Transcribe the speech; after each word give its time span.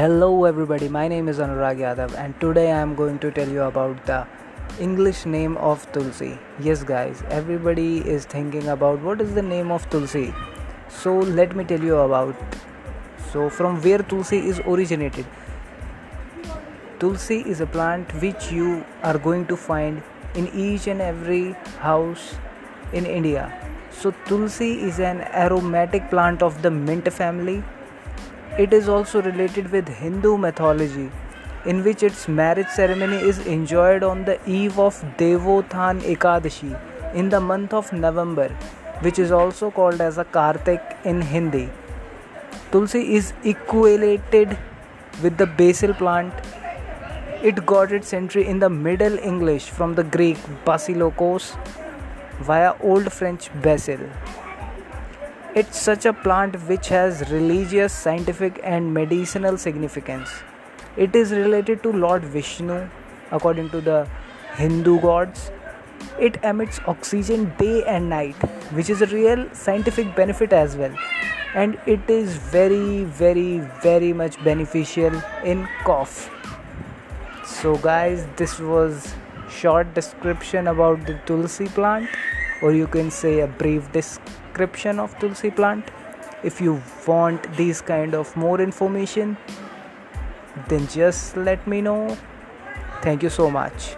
Hello, 0.00 0.44
everybody. 0.44 0.88
My 0.88 1.08
name 1.08 1.28
is 1.28 1.38
Anurag 1.44 1.80
Yadav, 1.80 2.14
and 2.16 2.34
today 2.40 2.72
I 2.72 2.78
am 2.80 2.94
going 2.94 3.18
to 3.18 3.30
tell 3.30 3.46
you 3.46 3.64
about 3.64 4.06
the 4.06 4.26
English 4.78 5.26
name 5.26 5.58
of 5.58 5.82
Tulsi. 5.92 6.38
Yes, 6.58 6.82
guys, 6.82 7.22
everybody 7.28 7.98
is 8.12 8.24
thinking 8.24 8.68
about 8.68 9.02
what 9.02 9.20
is 9.20 9.34
the 9.34 9.42
name 9.42 9.70
of 9.70 9.84
Tulsi. 9.90 10.32
So, 10.88 11.18
let 11.18 11.54
me 11.54 11.64
tell 11.64 11.84
you 11.88 11.96
about. 11.96 12.34
So, 13.30 13.50
from 13.50 13.82
where 13.82 13.98
Tulsi 13.98 14.38
is 14.52 14.60
originated. 14.60 15.26
Tulsi 16.98 17.40
is 17.40 17.60
a 17.60 17.66
plant 17.66 18.14
which 18.22 18.50
you 18.50 18.86
are 19.02 19.18
going 19.18 19.44
to 19.48 19.56
find 19.64 20.02
in 20.34 20.48
each 20.54 20.86
and 20.86 21.02
every 21.02 21.52
house 21.88 22.36
in 22.94 23.04
India. 23.04 23.44
So, 23.90 24.14
Tulsi 24.32 24.72
is 24.80 24.98
an 24.98 25.20
aromatic 25.44 26.08
plant 26.08 26.42
of 26.42 26.62
the 26.62 26.70
mint 26.70 27.12
family 27.12 27.62
it 28.58 28.72
is 28.72 28.88
also 28.88 29.22
related 29.22 29.70
with 29.70 29.88
Hindu 29.88 30.36
mythology, 30.36 31.10
in 31.64 31.84
which 31.84 32.02
its 32.02 32.26
marriage 32.28 32.68
ceremony 32.68 33.16
is 33.16 33.38
enjoyed 33.46 34.02
on 34.02 34.24
the 34.24 34.38
eve 34.46 34.78
of 34.78 35.02
Devothan 35.18 36.00
Ekadashi 36.00 36.78
in 37.14 37.28
the 37.28 37.40
month 37.40 37.72
of 37.72 37.92
November, 37.92 38.48
which 39.00 39.18
is 39.18 39.30
also 39.30 39.70
called 39.70 40.00
as 40.00 40.18
a 40.18 40.24
Kartik 40.24 40.80
in 41.04 41.20
Hindi. 41.20 41.68
Tulsi 42.72 43.14
is 43.14 43.32
equated 43.44 44.56
with 45.22 45.36
the 45.36 45.46
basil 45.46 45.92
plant. 45.94 46.32
It 47.42 47.64
got 47.66 47.92
its 47.92 48.12
entry 48.12 48.46
in 48.46 48.58
the 48.58 48.70
Middle 48.70 49.18
English 49.18 49.70
from 49.70 49.94
the 49.94 50.04
Greek 50.04 50.38
basilikos 50.64 51.56
via 52.40 52.74
Old 52.80 53.12
French 53.12 53.50
basil. 53.62 53.98
It's 55.52 55.80
such 55.80 56.06
a 56.06 56.12
plant 56.12 56.54
which 56.68 56.86
has 56.90 57.28
religious, 57.28 57.92
scientific, 57.92 58.60
and 58.62 58.94
medicinal 58.94 59.58
significance. 59.58 60.30
It 60.96 61.16
is 61.16 61.32
related 61.32 61.82
to 61.82 61.90
Lord 61.92 62.24
Vishnu, 62.24 62.88
according 63.32 63.70
to 63.70 63.80
the 63.80 64.08
Hindu 64.54 65.00
gods. 65.00 65.50
It 66.20 66.38
emits 66.44 66.78
oxygen 66.86 67.52
day 67.58 67.82
and 67.82 68.08
night, 68.08 68.36
which 68.74 68.90
is 68.90 69.02
a 69.02 69.06
real 69.06 69.52
scientific 69.52 70.14
benefit 70.14 70.52
as 70.52 70.76
well. 70.76 70.94
And 71.56 71.80
it 71.84 72.08
is 72.08 72.36
very, 72.36 73.02
very, 73.02 73.58
very 73.82 74.12
much 74.12 74.42
beneficial 74.44 75.20
in 75.42 75.68
cough. 75.82 76.30
So, 77.44 77.76
guys, 77.76 78.24
this 78.36 78.60
was 78.60 79.14
short 79.50 79.94
description 79.94 80.68
about 80.68 81.06
the 81.06 81.14
tulsi 81.26 81.66
plant, 81.66 82.08
or 82.62 82.72
you 82.72 82.86
can 82.86 83.10
say 83.10 83.40
a 83.40 83.48
brief 83.48 83.90
description 83.90 84.39
description 84.60 85.00
of 85.00 85.18
tulsi 85.18 85.50
plant. 85.50 85.90
If 86.42 86.60
you 86.60 86.82
want 87.06 87.56
these 87.56 87.80
kind 87.80 88.14
of 88.14 88.36
more 88.36 88.60
information 88.60 89.36
then 90.68 90.86
just 90.88 91.36
let 91.36 91.66
me 91.66 91.80
know. 91.80 92.16
Thank 93.02 93.22
you 93.22 93.30
so 93.30 93.50
much 93.50 93.96